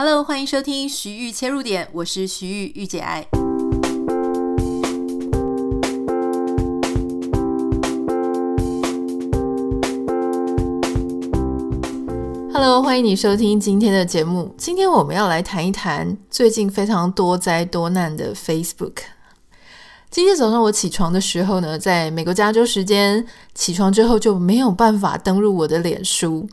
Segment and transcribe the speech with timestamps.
[0.00, 3.26] Hello，欢迎收听徐玉切入点，我是徐玉御姐爱。
[12.52, 14.54] Hello，欢迎你收听今天的节目。
[14.56, 18.98] 今天我们要来谈一谈最近非常多灾多难的 Facebook。
[20.08, 26.48] 今天早上我起床的时候呢，在美国加州时间起床之后就没有办法登入我的脸书，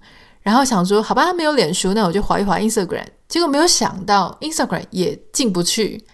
[0.46, 3.08] 然后想说好吧，没有脸书，那我就划一划 Instagram。
[3.28, 6.06] 结果没有想到 Instagram 也进不去。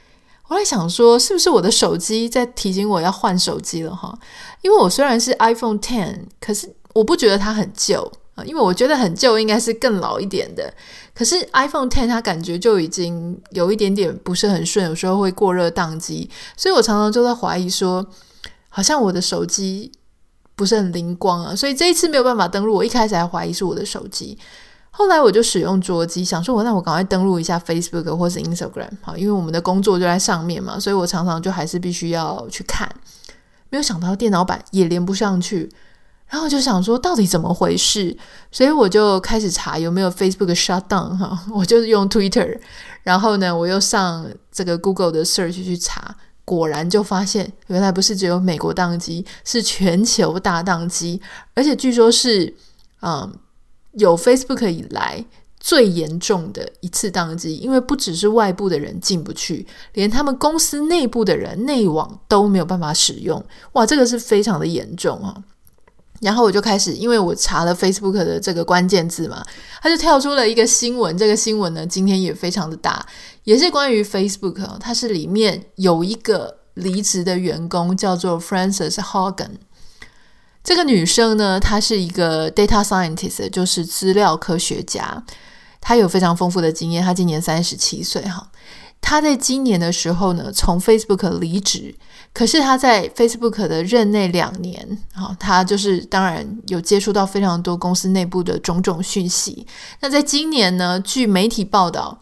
[0.48, 4.18] 我在想说，是不是我的手机在提醒我要换手机了哈？
[4.62, 8.44] 因为我虽然是 iPhone Ten，可是我不觉得它很旧啊。
[8.46, 10.74] 因为我觉得很旧，应该是更老一点的。
[11.14, 18.08] 可是 iPhone Ten 它感觉就已经有一点点不是很顺，有时候会过热宕机，所以我常常就在怀疑说，
[18.70, 19.92] 好像我的手机
[20.56, 21.56] 不是很灵光啊。
[21.56, 24.38] 所以这一次没有办法登录，我一开始还怀疑是我的手机，
[24.90, 32.90] 后来我就使用桌机，想说我那我赶快登录一下 Facebook 或是 Instagram，好，因为我们的工作就在上面嘛，所以我常常就还是必须要去看。
[33.70, 35.70] 没有想到电脑版也连不上去。
[36.28, 38.18] 然后就想说到底怎么回事，
[38.54, 42.58] 所以我就开始查有没有 Facebook shutdown 哈，我就用 Twitter，
[43.04, 46.16] 然后呢，我又上这个 Google 的 search 去查，
[46.52, 51.22] 果然就发现原来不是只有美国当机，是全球大当机，
[51.54, 52.54] 而且据说是
[53.02, 53.34] 嗯
[53.94, 55.24] 有 Facebook 以来
[55.62, 65.34] 最严重的一次当机，因为不只是外部的人进不去，连他们公司内部的人内网都没有办法使用，哇，这个是非常的严重啊。
[66.20, 69.44] 然后我就开始，因为我查了 Facebook 的这个关键字嘛，
[69.82, 71.18] 它就跳出了一个新闻。
[71.18, 73.04] 这个新闻呢，今天也非常的大，
[73.44, 74.78] 也是关于 Facebook。
[74.80, 79.52] 它是里面有一个离职的员工，叫做 Frances Hogan。
[80.64, 85.24] 这个女生呢，她是一个 data scientist，就是资料科学家。
[85.80, 87.04] 她有非常丰富的经验。
[87.04, 88.52] 她今年三十七岁哈。
[89.02, 91.96] 她在今年的时候呢，从 Facebook 离职。
[92.34, 99.66] 可是她在 Facebook 的任内两年，啊，她就是当然有接触到非常多公司内部的种种讯息。
[100.02, 102.22] 那在今年呢，据媒体报道，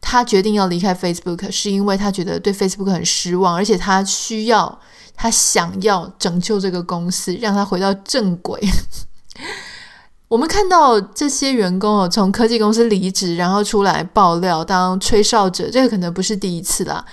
[0.00, 4.80] 他决定要离开 Facebook，是因为他觉得对 Facebook 很失望，而且他需要，
[5.14, 8.60] 他想要拯救这个公司，让他回到正轨。
[10.28, 17.04] 我们看到这些员工哦，从科技公司离职，然后出来爆料当吹哨者，这个可能不是第一次啦。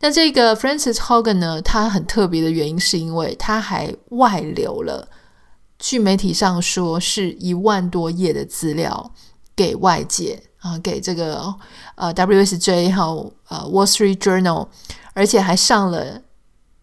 [0.00, 5.06] 那这个 Francis Hogan 呢，他很特别的原因是因为他还外流了，
[5.78, 9.12] 据媒体上说是一万多页的资料
[9.54, 11.54] 给外界啊，给这个
[11.96, 14.68] 呃 WSJ 和呃 Wall Street Journal，
[15.12, 16.22] 而且还上了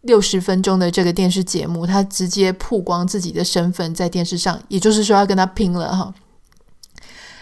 [0.01, 6.13] 六十分钟的这个电视节目，他直接曝光自己的身份在电视上，也就是说要跟他拼了哈。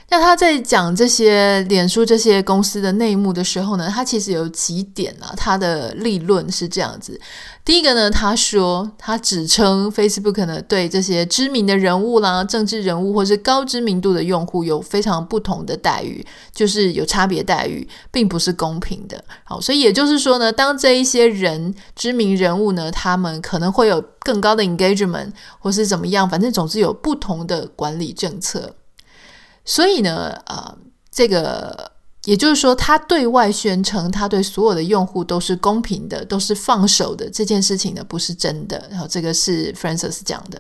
[0.10, 7.20] 那他在讲这些脸书这些公司的内幕的时候呢，他其实有几点啊，他的立论是这样子。
[7.66, 19.22] 第一个呢，他说他指称 Facebook 呢对这些知名的人物啦、政治人物或是高知名度的用户有非常不同的待遇，就是有差别待遇，并不是公平的。
[19.44, 28.74] 好，所以也就是说呢，当这一些人知名人物呢，他们可能会有更高的 engagement 或是怎么样，反正总之有不同的管理政策。
[29.68, 30.78] 所以呢，呃，
[31.12, 31.92] 这个
[32.24, 38.88] 也就是说，他对外宣称他对所有的用户都是公平的，都是放手的，这件事情呢不是真的。
[38.90, 40.60] 然后这个是 Frances 讲的。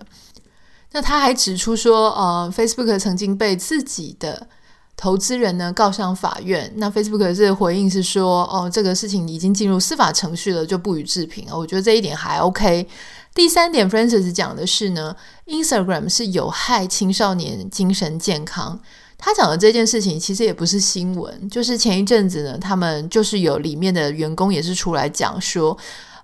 [0.91, 4.47] 那他还指出说，呃，Facebook 曾经被自己的
[4.95, 6.71] 投资人呢告上法院。
[6.75, 11.47] 那 Facebook 这个回应是说，哦，这个事情已经进入司法程序了，就不予置评。
[11.51, 12.87] 我觉得这一点还 OK。
[13.33, 15.15] 第三点，Frances 讲的是呢
[15.47, 18.79] ，Instagram 是有害青少年精神健康。
[19.19, 25.75] 他讲的这件事情其实也不是新闻，就是前一阵子呢，他们就是有里面的员工也是出来讲说，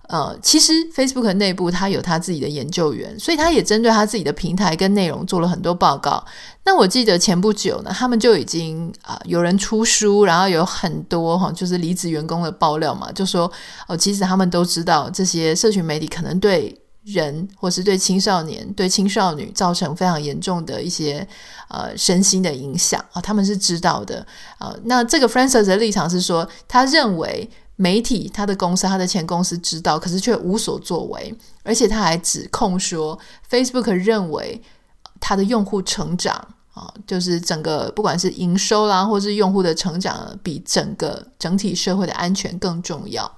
[0.10, 6.24] 呃，其实 Facebook 内部他有他自己的研究员，所以他也针对他自己的平台跟内容做了很多报告。
[6.66, 13.52] 那我记得前不久呢，他们就已经啊、有人出书，然后有很多哈，就是离职员工的爆料嘛，就说
[13.88, 16.80] 哦、其实他们都知道这些社群媒体可能对。
[17.06, 21.28] 人或是对青少年、对青少女造成非常严重的一些
[21.68, 24.26] 呃身心的影响啊，他们是知道的
[24.58, 24.74] 啊。
[24.86, 33.20] 那这个 Frances 的立场是说，他认为媒体、他的公司、他的前公司知道，可是却无所作为，而且他还指控说
[33.50, 34.62] ，Facebook 认为
[35.20, 36.36] 他的用户成长
[36.74, 43.30] 啊，就是整个不管是营收啦，或是用户的成长，比整个整体社会的安全更重要。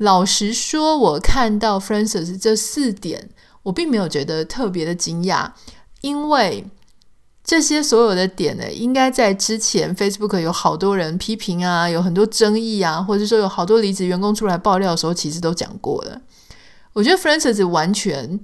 [0.00, 3.28] 老实说，我看到 Frances 这四点，
[3.64, 5.50] 我并没有觉得特别的惊讶，
[6.00, 6.64] 因为
[7.44, 16.18] 这些所有的点呢，应该在之前 Facebook 有好多人批评啊，有很多争议啊，或者说有好多离职员工出来爆料的时候，其实都讲过了。
[16.94, 18.40] 我觉得 Frances 完全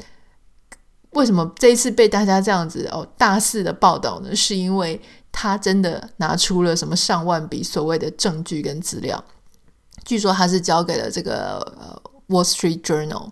[1.13, 4.37] 为什么这一次被大家这样子哦大肆的报道呢？
[4.37, 5.01] 是因为
[5.33, 9.25] 他真的拿出了什么上万笔所谓的证据跟资料，
[10.07, 13.29] 据说他是交给了这个 Wall Street Journal。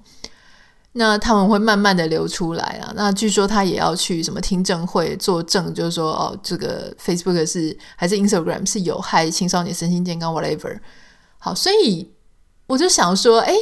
[0.96, 2.92] 那他们会慢慢的流出来啊。
[2.94, 10.78] 那据说他也要去什么听证会作证，就是说哦，这个 Facebook 是还是 Instagram 是有害青少年身心健康，whatever。
[11.38, 12.12] 好，所以
[12.68, 13.52] 我就想说，哎，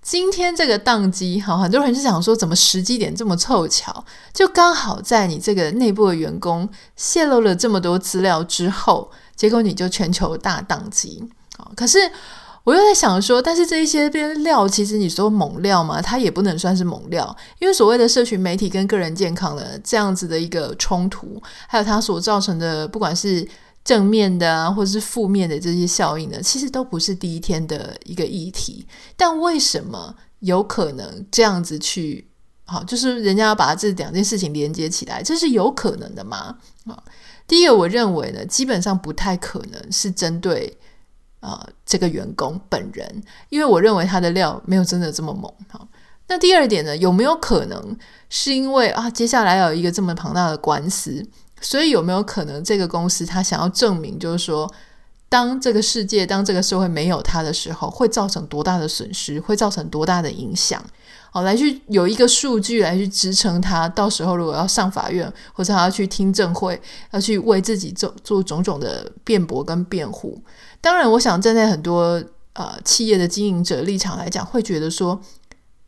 [0.00, 6.66] 今天这个当机，好，很多人就想说，怎么时机点这么凑巧，就刚好在你这个内部的员工
[6.96, 11.22] 泄露了这么多资料之后，结果你就全球大当机。
[11.58, 11.98] 好，可是。
[12.64, 23.46] 我又在想说，但是这一些料，其实你说猛料嘛，它也不能算是猛料，因为所谓的社群媒体跟个人健康的这样子的一个冲突，还有它所造成的，不管是
[23.82, 28.86] 正面的啊，或者是负面的这些效应呢，其实都不是第一天的一个议题。
[29.16, 32.28] 但为什么有可能这样子去？
[32.64, 36.56] 好，就是人家要把这两件事情连接起来，这是有可能的吗？
[36.86, 37.02] 啊，
[37.48, 40.78] 第一个，我认为呢，基本上不太可能是针对。
[41.42, 45.52] 呃，这个员工本人，因为我认为他的料没有真的这么猛。
[45.68, 45.86] 哈，
[46.28, 47.96] 那第二点呢，有没有可能
[48.28, 51.26] 是因为啊，接下来有一个这么庞大的官司，
[51.60, 54.72] 所以有没有可能这个公司他想要证明，就是说，
[55.32, 60.84] 当这个世界、当这个社会没有他的时候，会造成多大的损失，会造成多大的影响？
[61.30, 66.78] 好，来去有一个数据来去支撑他，到时候如果要上法院，或者他要去听证会，
[67.12, 70.38] 要去为自己做做种种的辩驳跟辩护。
[70.82, 75.18] 当然，我想站在很多呃企业的经营者立场来讲，会觉得说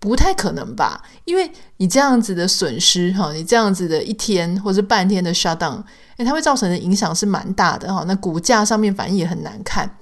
[0.05, 5.83] 不太可能吧，因为你这样子的损失哈，你这样子的一天或者半天的 shutdown，
[6.19, 8.05] 诶，它会造成的影响是蛮大的哈。
[8.07, 9.97] 那股价上面反应也很难看，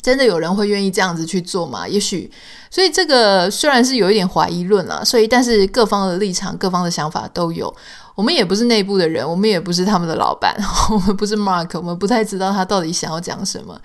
[0.00, 1.88] 真的有人会愿意这样子去做吗？
[1.88, 2.30] 也许，
[2.70, 7.74] 所以这个虽然是有一点怀疑论啦，所以但是各方的立场、各方的想法都有。
[8.14, 10.54] 我们也不是内部的人，我们也不是他们的老板，
[10.92, 13.76] 我们不是 Mark，我们不太知道他到底想要讲什么。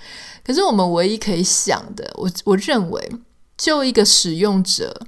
[0.45, 3.12] 可是我们唯一可以想的，我我认为，
[3.57, 5.01] 就一个使用者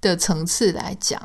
[0.00, 1.20] 的层次来讲，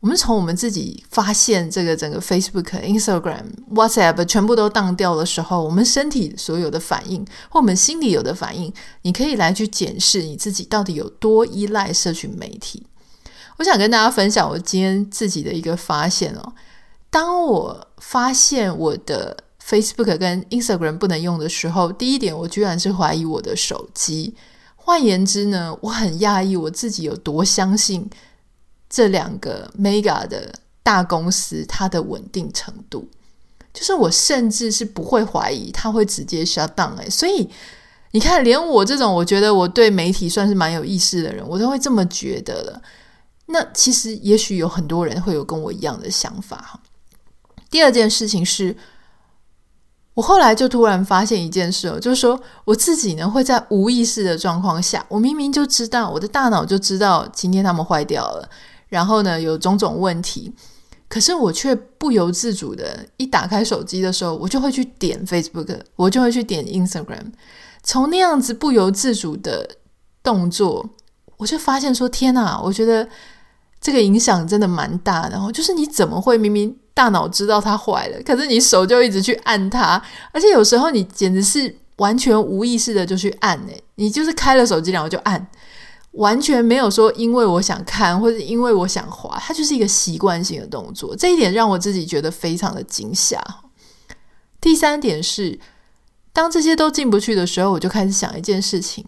[0.00, 8.72] 我们从我们自己发现这个整个 Facebook、Instagram、WhatsApp 全部都当掉的时候，我们身体所有的反应，或我们心里有的反应，
[9.02, 12.86] 你可以来去检视你自己到底有多依赖社群媒体。
[13.58, 16.52] 我想跟大家分享我今天自己的一个发现哦，
[17.10, 19.36] 当我发现我的。
[19.68, 24.32] Facebook 跟 Instagram 不能用的时候，第一点我居然是怀疑我的手机。
[24.86, 28.08] 换言之呢，我很讶异我自己有多相信
[28.88, 33.08] 这两个 mega 的大公司它的稳定程度，
[33.74, 37.10] 就是我甚至是不会怀疑它会直接 shut down 哎。
[37.10, 37.50] 所以
[38.12, 42.80] 你看，连我这种我觉得我对媒体算是蛮有意识的人，我都会这么觉得了。
[43.46, 46.80] 那其实也许有很多人会有跟我一样的想法哈。
[47.68, 48.76] 第二件事情是。
[50.16, 58.48] 我后来就突然发现一件事哦，就是说我自己呢会在无意识的状况下，我明明就知道，我的大脑就知道今天他们坏掉了，
[58.88, 60.50] 然后呢有种种问题，
[61.06, 67.32] 可是我却不由自主的，一打开手机的时候，我就会去点 Facebook，我就会去点 Instagram，
[67.82, 69.68] 从那样子不由自主的
[70.22, 70.88] 动作，
[71.36, 73.06] 我就发现说天哪，我觉得
[73.80, 76.76] 这个影响真的蛮大的，然后就是你怎么会明明。
[76.96, 80.02] 大脑知道它坏了，可是你手就一直去按它，
[80.32, 85.46] 而且有时候你简直是完全无意识的就去按诶，你就是开了手机然后就按，
[86.12, 91.14] 完全没有说因为我想看或者因为我想滑，它就是一个习惯性的动作。
[91.14, 93.38] 这一点让我自己觉得非常的惊吓。
[94.58, 95.60] 第三点是，
[96.32, 99.04] 当这些都进不去的时候，我就开始想一件事情：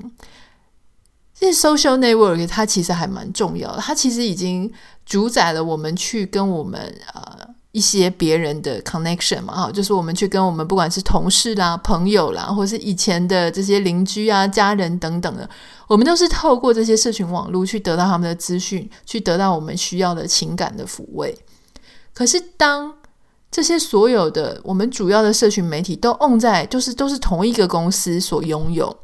[1.38, 4.70] 这 social network 它其实还蛮重要的，它其实已经
[5.06, 7.48] 主宰了我们去跟我们呃。
[7.72, 15.48] 一些别人的 connection 嘛，哈，就是我们去跟我们不管是同事啦、朋友啦，或是以前的这些邻居啊、家人等等的，
[15.86, 21.38] 我们都是透过这些社群网络去得到他们的资讯，去得到我们需要的情感的抚慰。
[22.14, 22.92] 可是，当
[23.50, 28.96] 这些所有的我们主要的社群媒体都 on 在，就是都是同一个公司所拥有，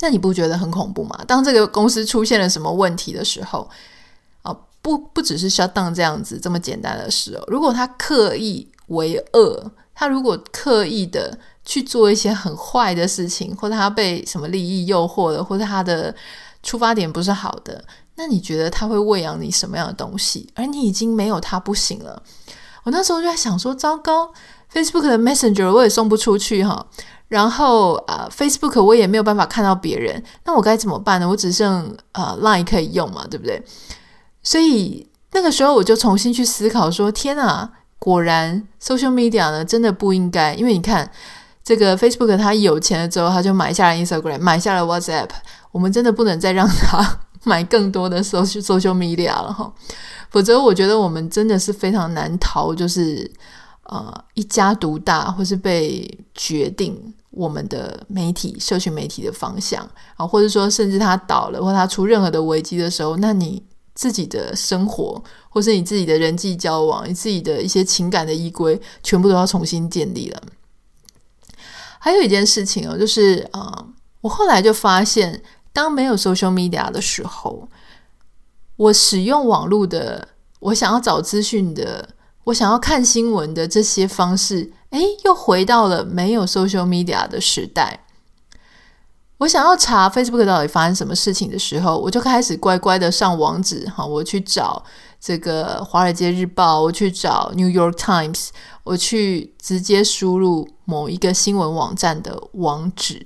[0.00, 1.18] 那你不觉得很恐怖吗？
[1.26, 3.68] 当这个公司出现了什么问题的时候？
[4.42, 7.44] 啊不不只是 shut down 这样子这么简单的事哦。
[7.48, 16.14] 如果他刻意为恶，他如果刻意的去做一些很坏的事情，或者他被什么利益诱惑了，或者他的
[16.62, 20.48] 出发点不是好的，那你觉得他会喂养你什么样的东西？
[20.54, 22.22] 而你已经没有他不行了。
[22.84, 24.32] 我那时候就在想说，糟糕
[24.72, 26.86] ，Facebook 的 Messenger 我也送不出去哈，
[27.30, 31.28] 然后啊、Facebook 我也没有办法看到别人，那我该怎么办呢？
[31.28, 33.62] 我只剩呃 Line 可以用嘛，对不对？
[34.42, 37.70] 所以那个时候我就重新去思考说，天啊，
[38.00, 41.08] 果然 Social Media 呢真的不应该，因为你看
[41.62, 45.28] 这个 Facebook 他有钱了之后，他就买下了 Instagram，买下了 WhatsApp，
[45.70, 49.72] 我们真的不能再让他 买更多的 Social Social Media 了哈。
[50.30, 53.30] 否则，我觉得我们真的是非常难逃，就是
[53.84, 63.62] 呃一家独大，或是被决定我们的媒体、社群媒体的方向啊，或者说甚至它倒了，或它出任何的危机的时候，那你
[63.94, 70.42] 自己的生活，或是你自己的人际交往，你自己的一些情感的依归，全部都要重新建立了。
[71.98, 73.86] 还有一件事情哦，就是啊、
[74.20, 77.68] 我后来就发现，当没有 social media 的时候。
[78.76, 80.26] 我使用网络的，
[80.58, 82.08] 我想要找资讯的，
[82.44, 88.04] 我想要看新闻的这些方式，诶，又回到了没有 social media 的时代。
[89.38, 94.84] 我想要查 Facebook 到底发生什么事情的时候，我就开始乖乖的上网址，哈，我去找
[95.18, 98.34] 这个《华尔街日报》，我去找《New York Times》，
[98.84, 103.24] 我去直接输入某一个新闻网站的网址。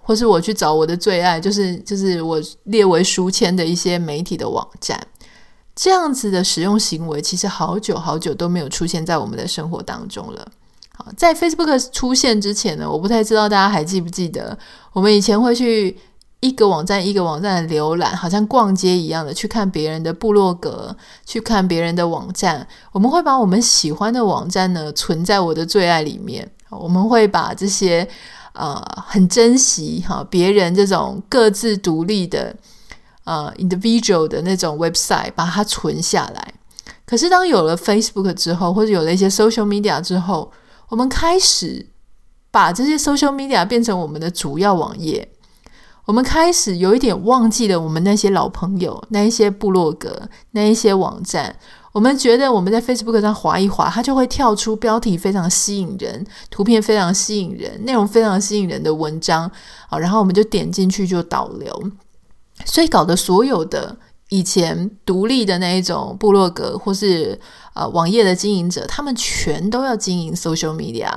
[0.00, 4.98] 或是我去找我的最爱，就是就是我列为书签的一些媒体的网站，
[5.80, 10.44] 这样子的使用行为，其实好久好久都没有出现在我们的生活当中了。
[10.96, 14.58] 好，在 Facebook 出现之前呢，我不太知道大家还记不记得，
[14.92, 15.96] 我们以前会去
[16.40, 22.66] 一个网站一个网站的浏览，好像逛街一样的去看别人的部落格，去看别人的网站。
[22.90, 28.08] 我们会把我们喜欢的网站呢存在我的最爱里面，我们会把这些。
[28.54, 32.52] 呃，很珍惜哈，别人这种各自独立的
[33.28, 36.54] 呃 individual 的那种 website，把它存下来。
[37.04, 40.50] 可是当有了 Facebook 之后，或者有了一些 social media 之后，
[40.88, 41.86] 我们开始
[42.50, 45.28] 把这些 social media 变成我们的主要网页。
[46.06, 51.54] 我们开始有一点忘记了我们那些老朋友，那一些部落格，那一些网站。
[51.92, 59.50] 我们觉得我们在 Facebook 上划一划，它就会跳出标题非常吸引人、图片非常吸引人、内容非常吸引人的文章
[59.88, 61.90] 好，然后我们就点进去就导流，
[62.68, 63.96] 所以搞得所有的。
[64.30, 67.40] 以前独立的那一种部落格或是
[67.72, 71.08] 呃网页的经营者，他们全都要经营 social media，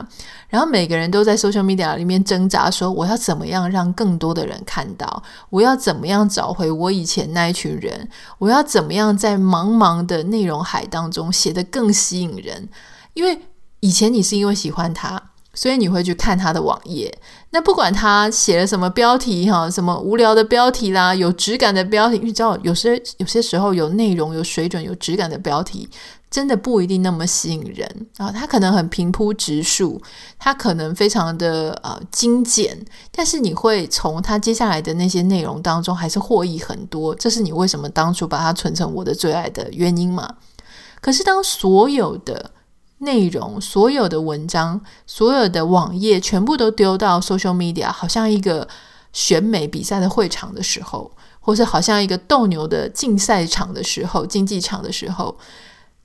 [0.48, 12.70] 然后每个人都在 social media 里面挣扎，说我要怎么样让更多的人看到，我要怎么样找回我以前那一群人，我要怎么样在茫茫的内容海当中写得更吸引人，
[13.14, 13.42] 因为
[13.82, 15.31] 以前你是因为喜欢他。
[15.54, 17.14] 所以你会去看他的网页，
[17.50, 25.90] 那不管他写了什么标题哈，什么无聊的标题啦，有质感的标题，你知道有些有些时候有内容、有水准、有质感的标题，
[26.30, 28.32] 真的不一定那么吸引人啊。
[28.32, 30.02] 他可能很平铺直述，
[30.40, 32.78] 他可能非常的呃精简，
[33.12, 37.14] 但是你会从他接下来的那些内容当中还是获益很多。
[37.16, 40.38] 这是你为什么当初把它存成我的最爱的原因嘛？
[41.02, 42.52] 可是当所有的
[43.02, 48.68] 内容，所有的文章，所有的网页，全部都丢到 social media，好像一个
[49.14, 55.38] 选美比赛的会场的时候，或是好像一个斗牛的竞赛场的时候，竞技场的时候，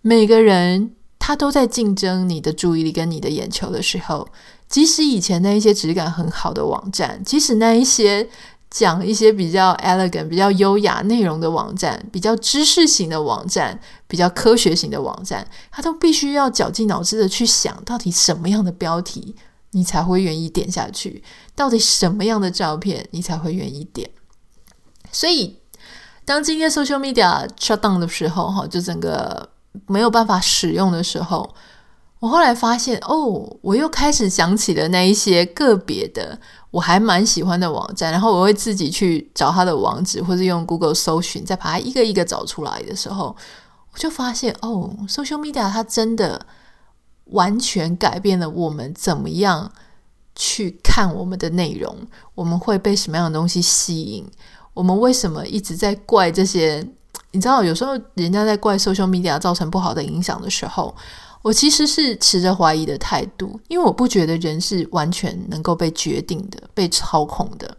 [0.03, 4.29] 每个人他都在竞争你的注意力跟你的眼球的时候，
[4.69, 8.29] 即使以前那一些质感很好的网站，即使那一些。
[8.71, 19.35] 讲一些比较 elegant、比较优雅内容的网站，比较知识型的网站，比较科学型的网站，他都必须要绞尽脑汁的去想到底什么样的标题
[19.71, 21.23] 你才会愿意点下去，
[21.55, 24.11] 到底什么样的照片你才会愿意点。
[25.13, 25.59] 所以，
[26.25, 29.49] 当今天 social media shut down 的时候，哈，就整个
[29.87, 31.55] 没有办法使用的时候。
[32.19, 36.39] 我后来发现，哦，我又开始想起了那一些个别的
[36.71, 43.37] 我还蛮喜欢的网站，然后我会自己去找它的网址，或是用 Google 搜寻，再把它一个一个找出来的时候，
[43.93, 46.47] 我就发现，哦，Social Media 它真的
[47.27, 49.71] 完全改变了我们怎么样
[50.35, 51.95] 去看我们的内容，
[52.35, 54.27] 我们会被什么样的东西吸引，
[54.73, 56.87] 我们为什么一直在怪这些？
[57.33, 60.95] 你知道，有时候人家在怪 Social Media 造成不好的影响的时候。
[61.47, 67.77] 我其实是持着怀疑的态度，因为我不觉得人是完全能够被决定的、被操控的。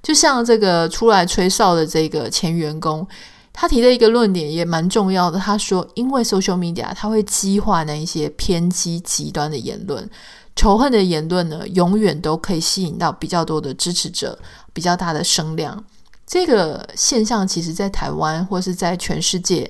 [0.00, 3.04] 就像这个出来吹哨的这个前员工，
[3.52, 5.36] 他提的一个论点也蛮重要的。
[5.36, 10.08] 他说，因为 social media 它会激化那一些偏激、极端的言论、
[10.54, 14.38] 仇恨的言论呢，永远都可以吸引到比较多的支持者、
[14.72, 15.84] 比较大的声量。
[16.24, 19.68] 这个现象其实在台湾或是在全世界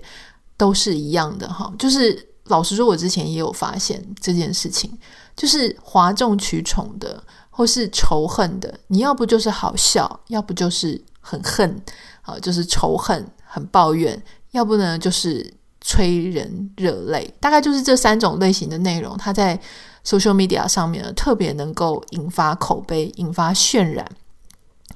[0.59, 2.28] 都是一样的哈，就是。
[2.49, 4.99] 老实说，我之前也有发现这件事情，
[5.37, 11.81] 就是哗众取宠的，或是仇恨的，你要不就是好笑，要不就是很恨，
[12.23, 19.61] 啊，就是仇恨、很抱怨，要不呢就是催人热泪，大概就是这三种类型的内容，它在
[20.05, 24.07] social media 上面呢，特别能够引发口碑，引发渲染，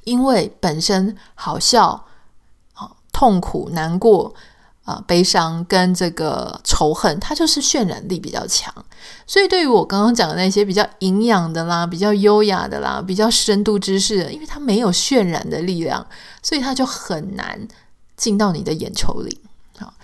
[0.05, 2.07] 因为本身好笑、
[2.75, 4.35] 啊痛苦、难过。
[4.85, 8.73] 啊，悲伤跟这个仇恨，它就是渲染力比较强。
[9.27, 16.05] 所以，对于我刚刚讲的那些比较营养的啦、比较优雅的啦、比较深度知识的，因为它没有渲染的力量，
[16.43, 17.67] 所以它就很难
[18.17, 19.41] 进到你的眼球里。
[19.79, 19.95] 好，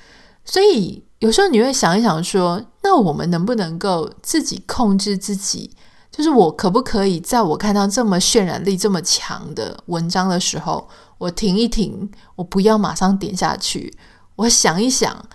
[0.44, 5.70] 所以有时候你会想一想说，那我们能不能够自己控制自己？
[6.10, 13.92] 就是我可不可以在我看到这么渲染力这么强的文章的时候，我停一停，我不要马上点下去。
[14.38, 15.28] 我想一想，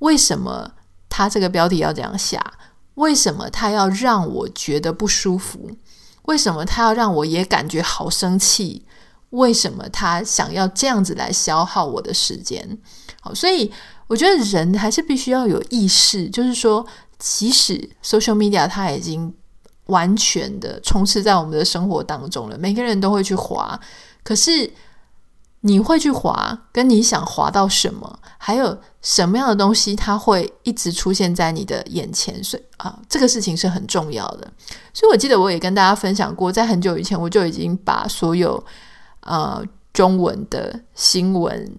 [0.00, 0.72] 为什么
[1.08, 2.40] 他这个标题要这样下？
[2.96, 5.70] 为什么他要让我觉得不舒服？
[6.24, 8.84] 为什么他要让我也感觉好生气？
[9.30, 12.76] 为什么他想要这样子来消耗我的时间？
[13.22, 13.72] 好，所以
[14.06, 16.86] 我觉得人还是必须要有意识，就是说，
[17.18, 19.32] 即使 social media 它已经
[19.86, 23.80] 完全的充斥在我们的生活当中了，每个人都会去滑，
[24.22, 24.70] 可是。
[25.62, 34.50] 你会去滑，跟你想滑到什么，还有什么样的东西，它会一直出现在你的眼前，所以啊，这个事情是很重要的。
[34.94, 38.62] 所以我记得我也跟大家分享过，在很久以前我就已经把所有
[39.20, 39.62] 呃
[39.92, 41.76] 中文的新闻、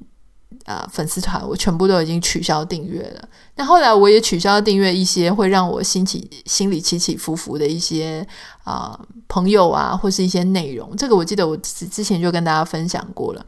[0.66, 3.28] 呃、粉丝团，我全部都已经取消订阅了。
[3.56, 8.26] 那后来我也取消订阅一些会让我心起心里起起伏伏的一些
[8.64, 10.96] 啊、朋友啊，或是一些内容。
[10.96, 13.46] 这个我记得我之前就跟大家分享过了。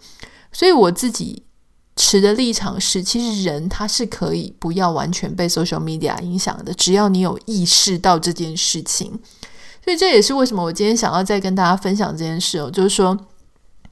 [0.52, 1.44] 所以我自己
[1.96, 9.20] 持的立场是，其实人他是可以不要完全被 social media 影响的，只要你有意识到这件事情。
[9.84, 13.18] 所以这也是为什么我今天想要再跟大家分享这件事哦，就是说，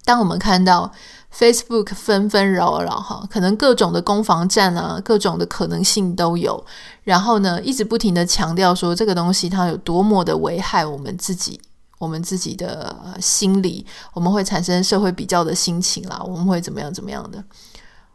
[0.06, 0.92] 当我们看到
[1.34, 6.64] Facebook 纷纷扰扰哈，可能各种的攻防战啊，各种的可能性都有，
[7.04, 11.60] 然后呢，一直不停的强调说这个东西它有多么的危害我们自己。
[11.98, 17.44] 我们自己的心理，我们会产生社会比较的心情啦，我们会怎么样怎么样的？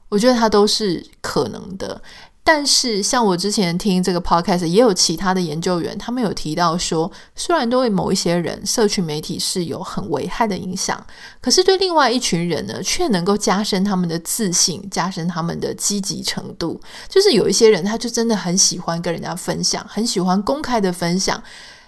[0.08, 2.02] 我觉得它都是可能的。
[2.48, 11.04] 但是像我之前听这个 podcast，也有其他的研究员，他们有提到说，虽然对某一些人，社群媒体是有很危害的影响，
[11.40, 16.80] 可是对另外一群人呢，却能够加深他们的自信，加深他们的积极程度。
[17.08, 21.42] 就是有一些人，他就真的很喜欢跟人家分享，很喜欢公开的分享。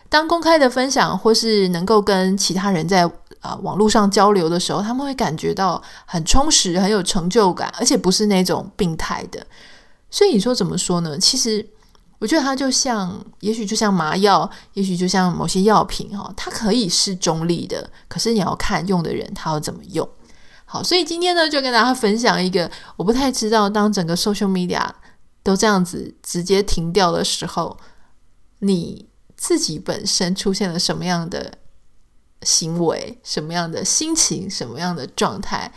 [0.08, 3.08] 当公开的分享，或是能够跟其他人在
[3.40, 9.46] 啊、网络上交流的时候，他们会感觉到很充实、很有成就感，而且不是那种病态的。
[10.10, 11.18] 所以你说怎么说呢？
[11.18, 11.66] 其实
[12.18, 20.08] 我觉得它就像，也许就像麻药，也许就像某些药品哈，它可以是中立的，可是你要看用的人他要怎么用。
[20.64, 24.88] 好，所以今天呢，就跟大家分享一个，我不太知道，当整个 social media
[25.42, 27.76] 都这样子直接停掉的时候，
[28.60, 29.06] 你。
[29.40, 31.52] 自己本身出现了什么样的
[32.42, 35.72] 行为，什么样的心情，什么样的状态？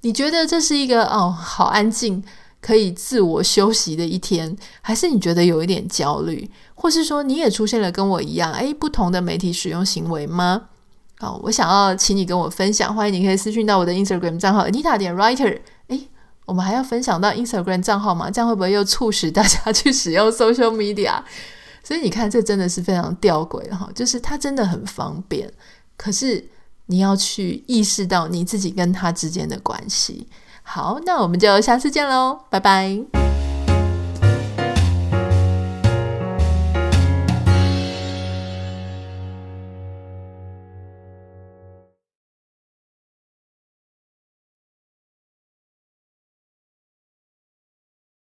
[0.00, 2.24] 你觉得这是一个哦，好安静，
[2.64, 10.62] 可以自我休息的一天，还是你觉得有一点焦虑，或是说你也出现了跟我一样，诶，不同的媒体使用行为吗？
[11.18, 15.60] 好，我想要请你跟我分享，欢迎你可以私讯到我的 Instagram 账号 Anita 点 Writer。
[15.88, 16.08] 诶，
[16.46, 18.30] 我们还要分享到 Instagram 账号吗？
[18.30, 21.22] 这样会不会又促使大家去使用 Social Media？
[21.82, 25.52] 所以你看，这真的是非常吊诡哈，就是它真的很方便，
[25.98, 26.42] 可是
[26.86, 30.26] 你要去意识到你自己跟它之间的关系。
[30.64, 33.33] 好，那我们就下次见喽，拜拜。